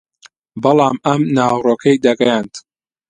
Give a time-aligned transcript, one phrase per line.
[0.63, 2.53] بەڵام ئەم ناوەڕۆکەی دەگەیاند